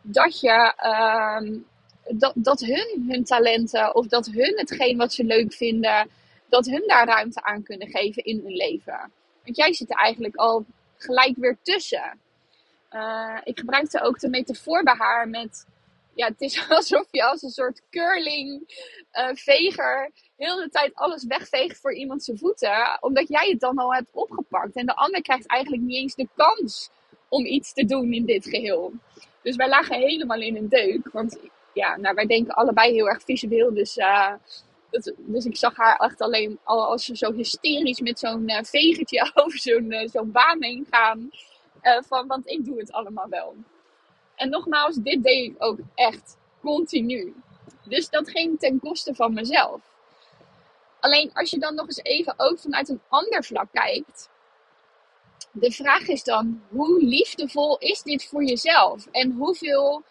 Dat 0.00 0.40
je 0.40 0.74
um, 1.42 1.66
dat, 2.08 2.32
dat 2.36 2.60
hun 2.60 3.04
hun 3.08 3.24
talenten 3.24 3.94
of 3.94 4.06
dat 4.06 4.26
hun 4.26 4.52
hetgeen 4.56 4.96
wat 4.96 5.12
ze 5.12 5.24
leuk 5.24 5.52
vinden, 5.52 6.08
dat 6.48 6.66
hun 6.66 6.84
daar 6.86 7.06
ruimte 7.06 7.42
aan 7.42 7.62
kunnen 7.62 7.88
geven 7.88 8.24
in 8.24 8.40
hun 8.44 8.56
leven. 8.56 9.12
Want 9.44 9.56
jij 9.56 9.72
zit 9.72 9.90
er 9.90 9.96
eigenlijk 9.96 10.36
al 10.36 10.64
gelijk 10.96 11.36
weer 11.36 11.56
tussen. 11.62 12.20
Uh, 12.92 13.38
ik 13.44 13.58
gebruikte 13.58 14.00
ook 14.00 14.18
de 14.18 14.28
metafoor 14.28 14.82
bij 14.82 14.94
haar 14.94 15.28
met, 15.28 15.66
ja, 16.14 16.26
het 16.26 16.40
is 16.40 16.68
alsof 16.68 17.06
je 17.10 17.24
als 17.24 17.42
een 17.42 17.50
soort 17.50 17.82
curling 17.90 18.60
uh, 19.12 19.28
veger 19.32 20.10
heel 20.36 20.56
de 20.56 20.68
tijd 20.70 20.94
alles 20.94 21.24
wegveegt 21.24 21.80
voor 21.80 21.94
iemand 21.94 22.24
zijn 22.24 22.38
voeten, 22.38 22.98
omdat 23.00 23.28
jij 23.28 23.48
het 23.48 23.60
dan 23.60 23.78
al 23.78 23.94
hebt 23.94 24.08
opgepakt. 24.12 24.76
En 24.76 24.86
de 24.86 24.96
ander 24.96 25.22
krijgt 25.22 25.46
eigenlijk 25.46 25.82
niet 25.82 25.96
eens 25.96 26.14
de 26.14 26.28
kans 26.36 26.90
om 27.28 27.44
iets 27.44 27.72
te 27.72 27.84
doen 27.84 28.12
in 28.12 28.24
dit 28.24 28.46
geheel. 28.46 28.92
Dus 29.42 29.56
wij 29.56 29.68
lagen 29.68 29.98
helemaal 29.98 30.40
in 30.40 30.56
een 30.56 30.68
deuk. 30.68 31.08
Want 31.12 31.38
ja, 31.74 31.96
nou, 31.96 32.14
wij 32.14 32.26
denken 32.26 32.54
allebei 32.54 32.92
heel 32.92 33.08
erg 33.08 33.22
visueel. 33.22 33.74
Dus, 33.74 33.96
uh, 33.96 34.32
dus 35.16 35.44
ik 35.44 35.56
zag 35.56 35.76
haar 35.76 35.96
echt 35.96 36.20
alleen 36.20 36.58
al 36.64 36.86
als 36.86 37.04
ze 37.04 37.16
zo 37.16 37.32
hysterisch 37.32 38.00
met 38.00 38.18
zo'n 38.18 38.50
uh, 38.50 39.30
over 39.44 39.58
zo'n 39.58 39.92
uh, 39.92 40.08
zo'n 40.08 40.32
baan 40.32 40.62
heen 40.62 40.86
gaan. 40.90 41.30
van, 42.08 42.26
want 42.26 42.48
ik 42.48 42.64
doe 42.64 42.78
het 42.78 42.92
allemaal 42.92 43.28
wel. 43.28 43.54
En 44.34 44.50
nogmaals, 44.50 44.96
dit 44.96 45.22
deed 45.22 45.50
ik 45.50 45.54
ook 45.58 45.78
echt 45.94 46.36
continu. 46.60 47.34
Dus 47.84 48.08
dat 48.10 48.30
ging 48.30 48.58
ten 48.58 48.80
koste 48.80 49.14
van 49.14 49.32
mezelf. 49.32 49.80
Alleen 51.00 51.30
als 51.34 51.50
je 51.50 51.58
dan 51.58 51.74
nog 51.74 51.86
eens 51.86 52.02
even 52.02 52.34
ook 52.36 52.58
vanuit 52.58 52.88
een 52.88 53.00
ander 53.08 53.44
vlak 53.44 53.68
kijkt. 53.72 54.30
De 55.52 55.70
vraag 55.70 56.08
is 56.08 56.24
dan, 56.24 56.62
hoe 56.68 57.04
liefdevol 57.04 57.78
is 57.78 58.02
dit 58.02 58.24
voor 58.24 58.44
jezelf? 58.44 59.06
En 59.06 59.32
hoeveel 59.32 60.02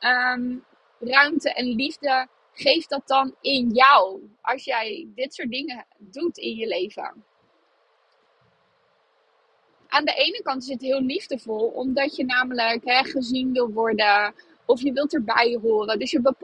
um, 0.00 0.64
ruimte 0.98 1.52
en 1.52 1.66
liefde 1.66 2.28
geeft 2.52 2.88
dat 2.88 3.02
dan 3.06 3.34
in 3.40 3.70
jou 3.70 4.30
als 4.40 4.64
jij 4.64 5.08
dit 5.14 5.34
soort 5.34 5.50
dingen 5.50 5.86
doet 5.98 6.38
in 6.38 6.54
je 6.54 6.66
leven? 6.66 7.24
Aan 9.88 10.04
de 10.04 10.14
ene 10.14 10.42
kant 10.42 10.62
is 10.62 10.68
het 10.68 10.80
heel 10.80 11.00
liefdevol, 11.00 11.66
omdat 11.66 12.16
je 12.16 12.24
namelijk 12.24 12.84
hè, 12.84 13.02
gezien 13.02 13.52
wil 13.52 13.70
worden 13.72 14.34
of 14.64 14.80
je 14.82 14.92
wilt 14.92 15.14
erbij 15.14 15.58
horen. 15.62 15.98
Dus 15.98 16.10
je 16.10 16.34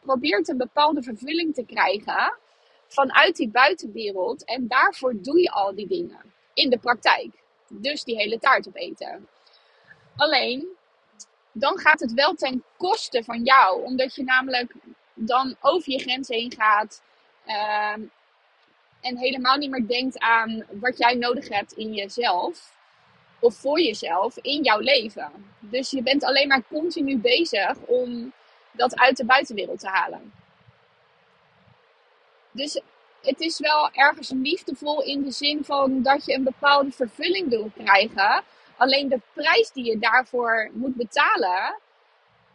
probeert 0.00 0.48
een 0.48 0.56
bepaalde 0.56 1.02
vervulling 1.02 1.54
te 1.54 1.64
krijgen 1.64 2.38
vanuit 2.86 3.36
die 3.36 3.50
buitenwereld 3.50 4.44
en 4.44 4.68
daarvoor 4.68 5.22
doe 5.22 5.40
je 5.40 5.50
al 5.50 5.74
die 5.74 5.86
dingen 5.86 6.32
in 6.54 6.70
de 6.70 6.78
praktijk. 6.78 7.30
Dus 7.68 8.04
die 8.04 8.16
hele 8.16 8.38
taart 8.38 8.68
opeten. 8.68 9.28
Alleen, 10.16 10.68
dan 11.52 11.78
gaat 11.78 12.00
het 12.00 12.12
wel 12.12 12.34
ten 12.34 12.64
koste 12.76 13.24
van 13.24 13.42
jou, 13.42 13.82
omdat 13.82 14.14
je 14.14 14.22
namelijk 14.24 14.74
dan 15.14 15.56
over 15.60 15.92
je 15.92 15.98
grens 15.98 16.28
heen 16.28 16.52
gaat. 16.56 17.02
Ehm, 17.46 18.00
en 19.00 19.16
helemaal 19.16 19.56
niet 19.56 19.70
meer 19.70 19.86
denkt 19.86 20.18
aan 20.18 20.64
wat 20.70 20.98
jij 20.98 21.14
nodig 21.14 21.48
hebt 21.48 21.72
in 21.72 21.92
jezelf. 21.92 22.80
Of 23.40 23.54
voor 23.54 23.80
jezelf 23.80 24.36
in 24.36 24.62
jouw 24.62 24.78
leven. 24.78 25.30
Dus 25.58 25.90
je 25.90 26.02
bent 26.02 26.24
alleen 26.24 26.48
maar 26.48 26.62
continu 26.68 27.18
bezig 27.18 27.76
om 27.78 28.32
dat 28.72 28.98
uit 28.98 29.16
de 29.16 29.24
buitenwereld 29.24 29.80
te 29.80 29.88
halen. 29.88 30.32
Dus 32.50 32.80
het 33.22 33.40
is 33.40 33.58
wel 33.58 33.90
ergens 33.92 34.30
liefdevol 34.30 35.02
in 35.02 35.22
de 35.22 35.30
zin 35.30 35.64
van 35.64 36.02
dat 36.02 36.24
je 36.24 36.34
een 36.34 36.44
bepaalde 36.44 36.90
vervulling 36.90 37.48
wil 37.48 37.70
krijgen. 37.76 38.42
Alleen 38.82 39.08
de 39.08 39.20
prijs 39.32 39.72
die 39.72 39.84
je 39.84 39.98
daarvoor 39.98 40.70
moet 40.72 40.94
betalen, 40.94 41.78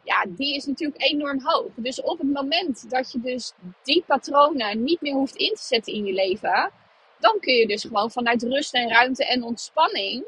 ja, 0.03 0.25
die 0.27 0.55
is 0.55 0.65
natuurlijk 0.65 1.01
enorm 1.01 1.39
hoog. 1.43 1.71
Dus 1.75 2.01
op 2.01 2.17
het 2.17 2.31
moment 2.33 2.89
dat 2.89 3.11
je 3.11 3.19
dus 3.19 3.53
die 3.83 4.03
patronen 4.07 4.83
niet 4.83 5.01
meer 5.01 5.13
hoeft 5.13 5.35
in 5.35 5.53
te 5.53 5.61
zetten 5.61 5.93
in 5.93 6.05
je 6.05 6.13
leven, 6.13 6.71
dan 7.19 7.39
kun 7.39 7.53
je 7.53 7.67
dus 7.67 7.81
gewoon 7.81 8.11
vanuit 8.11 8.43
rust 8.43 8.73
en 8.73 8.89
ruimte 8.89 9.25
en 9.25 9.43
ontspanning 9.43 10.25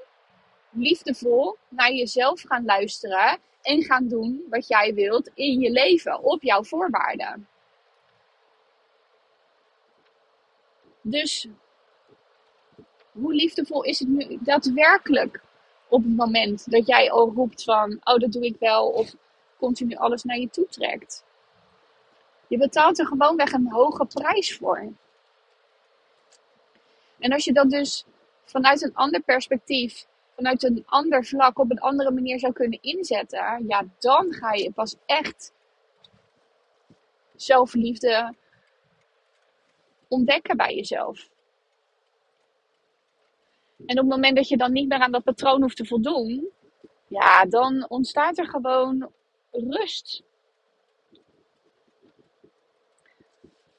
liefdevol 0.69 1.57
naar 1.67 1.91
jezelf 1.91 2.41
gaan 2.41 2.65
luisteren 2.65 3.39
en 3.61 3.83
gaan 3.83 4.07
doen 4.07 4.45
wat 4.49 4.67
jij 4.67 4.93
wilt 4.93 5.31
in 5.33 5.59
je 5.59 5.71
leven 5.71 6.23
op 6.23 6.43
jouw 6.43 6.63
voorwaarden. 6.63 7.47
Dus 11.01 11.47
hoe 13.11 13.33
liefdevol 13.33 13.83
is 13.83 13.99
het 13.99 14.07
nu 14.07 14.37
daadwerkelijk 14.41 15.47
op 15.89 16.03
het 16.03 16.15
moment 16.15 16.71
dat 16.71 16.87
jij 16.87 17.11
al 17.11 17.31
roept 17.35 17.63
van, 17.63 17.99
oh 18.03 18.17
dat 18.17 18.31
doe 18.31 18.45
ik 18.45 18.55
wel, 18.59 18.87
of 18.87 19.15
continu 19.57 19.95
alles 19.95 20.23
naar 20.23 20.37
je 20.37 20.49
toe 20.49 20.67
trekt. 20.69 21.23
Je 22.47 22.57
betaalt 22.57 22.99
er 22.99 23.07
gewoonweg 23.07 23.51
een 23.51 23.71
hoge 23.71 24.05
prijs 24.05 24.57
voor. 24.57 24.91
En 27.19 27.31
als 27.31 27.45
je 27.45 27.53
dat 27.53 27.69
dus 27.69 28.05
vanuit 28.43 28.81
een 28.81 28.95
ander 28.95 29.21
perspectief, 29.21 30.05
vanuit 30.35 30.63
een 30.63 30.83
ander 30.85 31.25
vlak, 31.25 31.59
op 31.59 31.71
een 31.71 31.79
andere 31.79 32.11
manier 32.11 32.39
zou 32.39 32.53
kunnen 32.53 32.81
inzetten, 32.81 33.65
ja, 33.67 33.83
dan 33.99 34.33
ga 34.33 34.53
je 34.53 34.71
pas 34.71 34.95
echt 35.05 35.53
zelfliefde 37.35 38.33
ontdekken 40.07 40.57
bij 40.57 40.75
jezelf. 40.75 41.29
En 43.85 43.99
op 43.99 44.05
het 44.05 44.15
moment 44.15 44.35
dat 44.35 44.47
je 44.47 44.57
dan 44.57 44.71
niet 44.71 44.87
meer 44.87 44.99
aan 44.99 45.11
dat 45.11 45.23
patroon 45.23 45.61
hoeft 45.61 45.77
te 45.77 45.85
voldoen, 45.85 46.49
ja, 47.07 47.45
dan 47.45 47.89
ontstaat 47.89 48.37
er 48.37 48.47
gewoon 48.47 49.11
rust. 49.51 50.23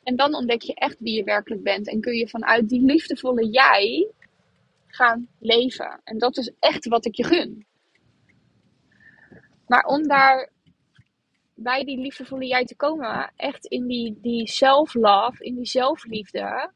En 0.03 0.17
dan 0.17 0.35
ontdek 0.35 0.63
je 0.63 0.75
echt 0.75 1.01
wie 1.01 1.15
je 1.15 1.25
werkelijk 1.25 1.63
bent 1.63 1.89
en 1.89 2.01
kun 2.01 2.15
je 2.15 2.29
vanuit 2.29 2.69
die 2.69 2.81
liefdevolle 2.81 3.49
jij 3.49 4.11
gaan 4.87 5.29
leven. 5.39 6.01
En 6.05 6.19
dat 6.19 6.37
is 6.37 6.53
echt 6.59 6.89
wat 6.89 7.05
ik 7.05 7.15
je 7.15 7.25
gun. 7.25 7.67
Maar 9.67 9.85
om 9.85 10.07
daar 10.07 10.51
bij 11.55 11.85
die 11.85 11.99
liefdevolle 11.99 12.47
jij 12.47 12.65
te 12.65 12.77
komen, 12.77 13.33
echt 13.37 13.67
in 13.67 13.87
die, 13.87 14.19
die 14.21 14.49
self-love, 14.49 15.45
in 15.45 15.55
die 15.55 15.67
zelfliefde, 15.67 16.73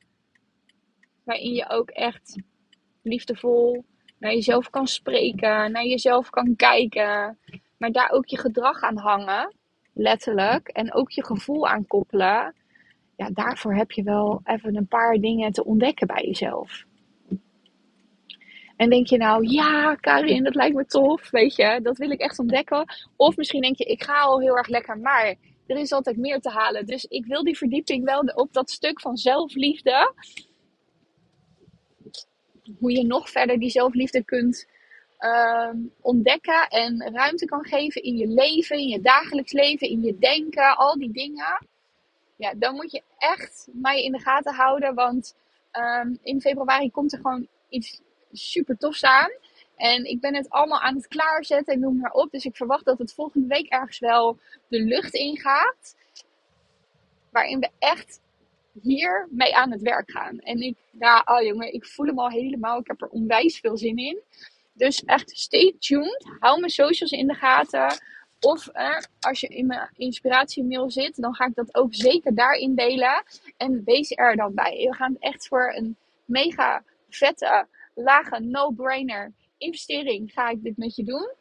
waarin 1.24 1.52
je 1.52 1.68
ook 1.68 1.90
echt 1.90 2.42
liefdevol 3.04 3.84
naar 4.18 4.32
jezelf 4.32 4.70
kan 4.70 4.86
spreken, 4.86 5.72
naar 5.72 5.84
jezelf 5.84 6.30
kan 6.30 6.56
kijken, 6.56 7.38
maar 7.76 7.92
daar 7.92 8.10
ook 8.10 8.26
je 8.26 8.38
gedrag 8.38 8.82
aan 8.82 8.98
hangen, 8.98 9.54
letterlijk, 9.92 10.68
en 10.68 10.94
ook 10.94 11.10
je 11.10 11.24
gevoel 11.24 11.68
aan 11.68 11.86
koppelen. 11.86 12.54
Ja, 13.16 13.30
daarvoor 13.32 13.74
heb 13.74 13.90
je 13.90 14.02
wel 14.02 14.40
even 14.44 14.76
een 14.76 14.86
paar 14.86 15.16
dingen 15.16 15.52
te 15.52 15.64
ontdekken 15.64 16.06
bij 16.06 16.24
jezelf. 16.24 16.84
En 18.76 18.90
denk 18.90 19.06
je 19.06 19.16
nou, 19.16 19.46
ja, 19.48 19.94
Karin, 19.94 20.44
dat 20.44 20.54
lijkt 20.54 20.76
me 20.76 20.86
tof, 20.86 21.30
weet 21.30 21.56
je, 21.56 21.80
dat 21.82 21.98
wil 21.98 22.10
ik 22.10 22.20
echt 22.20 22.38
ontdekken. 22.38 22.84
Of 23.16 23.36
misschien 23.36 23.62
denk 23.62 23.76
je, 23.76 23.84
ik 23.84 24.02
ga 24.02 24.20
al 24.20 24.40
heel 24.40 24.56
erg 24.56 24.68
lekker, 24.68 24.98
maar 24.98 25.34
er 25.66 25.76
is 25.76 25.92
altijd 25.92 26.16
meer 26.16 26.40
te 26.40 26.50
halen. 26.50 26.86
Dus 26.86 27.04
ik 27.04 27.26
wil 27.26 27.44
die 27.44 27.56
verdieping 27.56 28.04
wel 28.04 28.20
op 28.20 28.52
dat 28.52 28.70
stuk 28.70 29.00
van 29.00 29.16
zelfliefde. 29.16 30.14
Hoe 32.78 32.92
je 32.92 33.04
nog 33.04 33.30
verder 33.30 33.58
die 33.58 33.70
zelfliefde 33.70 34.24
kunt 34.24 34.66
uh, 35.20 35.70
ontdekken 36.00 36.68
en 36.68 37.10
ruimte 37.12 37.44
kan 37.44 37.64
geven 37.64 38.02
in 38.02 38.16
je 38.16 38.26
leven, 38.26 38.78
in 38.78 38.88
je 38.88 39.00
dagelijks 39.00 39.52
leven, 39.52 39.88
in 39.88 40.02
je 40.02 40.18
denken, 40.18 40.76
al 40.76 40.98
die 40.98 41.12
dingen. 41.12 41.66
Ja, 42.36 42.54
dan 42.56 42.74
moet 42.74 42.92
je 42.92 43.02
echt 43.18 43.68
mij 43.72 44.04
in 44.04 44.12
de 44.12 44.20
gaten 44.20 44.54
houden, 44.54 44.94
want 44.94 45.34
um, 45.72 46.18
in 46.22 46.40
februari 46.40 46.90
komt 46.90 47.12
er 47.12 47.20
gewoon 47.20 47.48
iets 47.68 48.00
super 48.32 48.76
tof 48.76 48.94
staan. 48.94 49.30
En 49.76 50.04
ik 50.04 50.20
ben 50.20 50.34
het 50.34 50.50
allemaal 50.50 50.80
aan 50.80 50.94
het 50.94 51.08
klaarzetten 51.08 51.74
en 51.74 51.80
noem 51.80 51.98
maar 51.98 52.12
op. 52.12 52.30
Dus 52.30 52.44
ik 52.44 52.56
verwacht 52.56 52.84
dat 52.84 52.98
het 52.98 53.14
volgende 53.14 53.46
week 53.46 53.68
ergens 53.68 53.98
wel 53.98 54.38
de 54.68 54.80
lucht 54.80 55.14
ingaat. 55.14 55.96
Waarin 57.30 57.60
we 57.60 57.70
echt 57.78 58.20
hier 58.82 59.28
mee 59.30 59.56
aan 59.56 59.70
het 59.70 59.82
werk 59.82 60.10
gaan. 60.10 60.38
En 60.38 60.60
ik, 60.60 60.76
ja, 60.90 61.22
oh 61.24 61.42
jongen, 61.42 61.72
ik 61.72 61.86
voel 61.86 62.06
hem 62.06 62.18
al 62.18 62.30
helemaal. 62.30 62.78
Ik 62.78 62.86
heb 62.86 63.02
er 63.02 63.08
onwijs 63.08 63.60
veel 63.60 63.76
zin 63.76 63.96
in. 63.96 64.18
Dus 64.72 65.04
echt 65.04 65.30
stay 65.30 65.76
tuned. 65.78 66.24
Hou 66.38 66.60
mijn 66.60 66.72
socials 66.72 67.12
in 67.12 67.26
de 67.26 67.34
gaten. 67.34 67.98
Of 68.40 68.66
eh, 68.68 68.98
als 69.20 69.40
je 69.40 69.46
in 69.46 69.66
mijn 69.66 69.90
inspiratiemail 69.96 70.90
zit, 70.90 71.16
dan 71.16 71.34
ga 71.34 71.46
ik 71.46 71.54
dat 71.54 71.74
ook 71.74 71.94
zeker 71.94 72.34
daarin 72.34 72.74
delen. 72.74 73.24
En 73.56 73.82
wees 73.84 74.10
er 74.10 74.36
dan 74.36 74.54
bij. 74.54 74.86
We 74.90 74.94
gaan 74.94 75.16
echt 75.18 75.48
voor 75.48 75.72
een 75.76 75.96
mega 76.24 76.82
vette 77.08 77.66
lage 77.94 78.40
no-brainer 78.40 79.32
investering 79.58 80.32
ga 80.32 80.48
ik 80.48 80.62
dit 80.62 80.76
met 80.76 80.96
je 80.96 81.04
doen. 81.04 81.32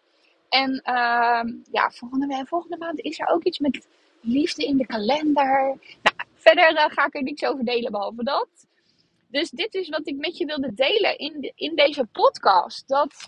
En 0.49 0.71
uh, 0.71 1.43
ja, 1.71 1.89
volgende, 1.91 2.45
volgende 2.45 2.77
maand 2.77 2.99
is 2.99 3.19
er 3.19 3.27
ook 3.27 3.43
iets 3.43 3.59
met 3.59 3.87
liefde 4.21 4.65
in 4.65 4.77
de 4.77 4.85
kalender. 4.85 5.77
Nou, 6.01 6.12
verder 6.43 6.71
uh, 6.71 6.85
ga 6.89 7.05
ik 7.05 7.15
er 7.15 7.23
niks 7.23 7.43
over 7.43 7.65
delen 7.65 7.91
behalve 7.91 8.23
dat. 8.23 8.49
Dus 9.27 9.49
dit 9.49 9.73
is 9.73 9.89
wat 9.89 10.07
ik 10.07 10.15
met 10.15 10.37
je 10.37 10.45
wilde 10.45 10.73
delen 10.73 11.17
in, 11.17 11.51
in 11.55 11.75
deze 11.75 12.05
podcast. 12.11 12.87
Dat 12.87 13.25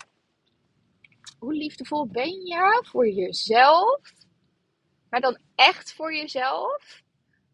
hoe 1.39 1.53
liefdevol 1.53 2.07
ben 2.07 2.45
je 2.45 2.83
voor 2.87 3.09
jezelf, 3.09 4.13
maar 5.09 5.21
dan 5.21 5.37
echt 5.55 5.93
voor 5.93 6.15
jezelf. 6.15 7.03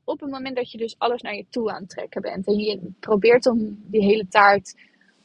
Op 0.03 0.20
het 0.20 0.32
moment 0.32 0.56
dat 0.56 0.72
je 0.72 0.77
dus 0.77 0.96
alles 0.98 1.22
naar 1.22 1.36
je 1.36 1.46
toe 1.50 1.72
aan 1.72 1.82
het 1.82 1.89
trekken 1.89 2.22
bent. 2.22 2.48
En 2.48 2.56
je 2.56 2.91
probeert 3.00 3.46
om 3.46 3.84
die 3.86 4.03
hele 4.03 4.27
taart 4.27 4.75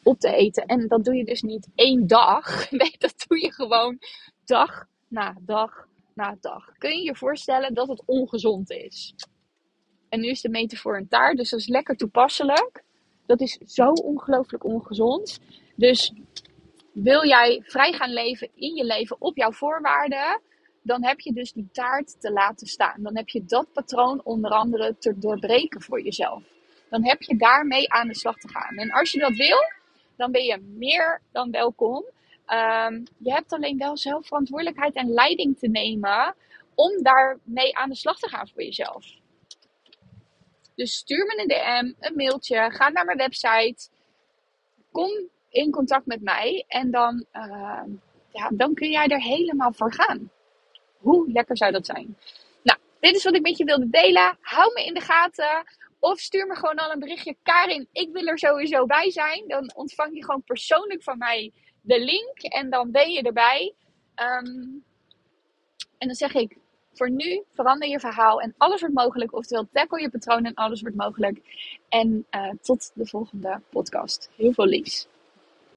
op 0.02 0.18
te 0.18 0.34
eten. 0.34 0.66
En 0.66 0.88
dat 0.88 1.04
doe 1.04 1.14
je 1.14 1.24
dus 1.24 1.42
niet 1.42 1.68
één 1.74 2.06
dag. 2.06 2.44
Nee, 2.70 2.94
dat 2.98 3.24
doe 3.28 3.40
je 3.40 3.52
gewoon 3.52 3.98
dag 4.44 4.86
na 5.08 5.36
dag 5.40 5.86
na 6.14 6.36
dag. 6.40 6.72
Kun 6.78 6.96
je 6.96 7.04
je 7.04 7.16
voorstellen 7.16 7.74
dat 7.74 7.88
het 7.88 8.02
ongezond 8.04 8.70
is? 8.70 9.14
En 10.08 10.20
nu 10.20 10.28
is 10.28 10.40
de 10.40 10.48
metafoor 10.48 10.96
een 10.96 11.08
taart, 11.08 11.36
dus 11.36 11.50
dat 11.50 11.60
is 11.60 11.68
lekker 11.68 11.96
toepasselijk. 11.96 12.82
Dat 13.26 13.40
is 13.40 13.58
zo 13.66 13.90
ongelooflijk 13.90 14.64
ongezond. 14.64 15.40
Dus 15.74 16.12
wil 16.92 17.26
jij 17.26 17.62
vrij 17.64 17.92
gaan 17.92 18.12
leven 18.12 18.48
in 18.54 18.74
je 18.74 18.84
leven 18.84 19.16
op 19.18 19.36
jouw 19.36 19.52
voorwaarden, 19.52 20.40
dan 20.82 21.04
heb 21.04 21.20
je 21.20 21.32
dus 21.32 21.52
die 21.52 21.68
taart 21.72 22.20
te 22.20 22.32
laten 22.32 22.66
staan. 22.66 23.02
Dan 23.02 23.16
heb 23.16 23.28
je 23.28 23.44
dat 23.44 23.72
patroon 23.72 24.20
onder 24.24 24.50
andere 24.50 24.96
te 24.98 25.18
doorbreken 25.18 25.82
voor 25.82 26.02
jezelf. 26.02 26.42
Dan 26.90 27.04
heb 27.04 27.22
je 27.22 27.36
daarmee 27.36 27.92
aan 27.92 28.08
de 28.08 28.14
slag 28.14 28.36
te 28.36 28.48
gaan. 28.48 28.76
En 28.76 28.90
als 28.90 29.12
je 29.12 29.18
dat 29.18 29.36
wil, 29.36 29.58
dan 30.16 30.32
ben 30.32 30.44
je 30.44 30.58
meer 30.60 31.20
dan 31.32 31.50
welkom. 31.50 32.04
Um, 32.48 33.02
je 33.18 33.32
hebt 33.32 33.52
alleen 33.52 33.78
wel 33.78 33.96
zelf 33.96 34.26
verantwoordelijkheid 34.26 34.94
en 34.94 35.08
leiding 35.08 35.58
te 35.58 35.68
nemen 35.68 36.34
om 36.74 37.02
daarmee 37.02 37.76
aan 37.76 37.88
de 37.88 37.96
slag 37.96 38.18
te 38.18 38.28
gaan 38.28 38.48
voor 38.48 38.62
jezelf. 38.62 39.06
Dus 40.76 40.96
stuur 40.96 41.26
me 41.26 41.40
een 41.42 41.48
DM, 41.48 42.06
een 42.06 42.16
mailtje, 42.16 42.70
ga 42.70 42.88
naar 42.88 43.04
mijn 43.04 43.18
website, 43.18 43.88
kom 44.92 45.10
in 45.48 45.70
contact 45.70 46.06
met 46.06 46.22
mij 46.22 46.64
en 46.68 46.90
dan, 46.90 47.26
uh, 47.32 47.82
ja, 48.32 48.50
dan 48.52 48.74
kun 48.74 48.90
jij 48.90 49.06
er 49.06 49.22
helemaal 49.22 49.72
voor 49.72 49.92
gaan. 49.92 50.30
Hoe 50.98 51.32
lekker 51.32 51.56
zou 51.56 51.72
dat 51.72 51.86
zijn? 51.86 52.16
dit 53.06 53.16
is 53.16 53.24
wat 53.24 53.34
ik 53.34 53.42
met 53.42 53.56
je 53.56 53.64
wilde 53.64 53.90
delen. 53.90 54.38
Hou 54.40 54.72
me 54.72 54.84
in 54.84 54.94
de 54.94 55.00
gaten. 55.00 55.64
Of 55.98 56.18
stuur 56.18 56.46
me 56.46 56.54
gewoon 56.54 56.76
al 56.76 56.92
een 56.92 56.98
berichtje. 56.98 57.36
Karin, 57.42 57.88
ik 57.92 58.12
wil 58.12 58.26
er 58.26 58.38
sowieso 58.38 58.86
bij 58.86 59.10
zijn. 59.10 59.44
Dan 59.46 59.72
ontvang 59.74 60.14
je 60.14 60.24
gewoon 60.24 60.42
persoonlijk 60.42 61.02
van 61.02 61.18
mij 61.18 61.52
de 61.80 62.00
link. 62.00 62.38
En 62.38 62.70
dan 62.70 62.90
ben 62.90 63.10
je 63.10 63.22
erbij. 63.22 63.74
Ehm, 64.14 64.46
en 65.98 66.06
dan 66.06 66.14
zeg 66.14 66.34
ik, 66.34 66.56
voor 66.96 67.10
nu 67.10 67.42
verander 67.54 67.88
je 67.88 68.00
verhaal 68.00 68.40
en 68.40 68.54
alles 68.56 68.80
wordt 68.80 68.94
mogelijk. 68.94 69.34
Oftewel, 69.34 69.68
tackle 69.72 70.00
je 70.00 70.10
patroon 70.10 70.44
en 70.44 70.54
alles 70.54 70.80
wordt 70.80 70.96
mogelijk. 70.96 71.40
En 71.88 72.26
uh, 72.30 72.50
tot 72.62 72.90
de 72.94 73.06
volgende 73.06 73.60
podcast. 73.70 74.30
Heel 74.36 74.52
veel 74.52 74.66
liefs. 74.66 75.08